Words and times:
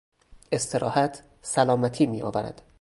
استراحت 0.51 1.23
سلامتی 1.41 2.05
میآورد. 2.05 2.61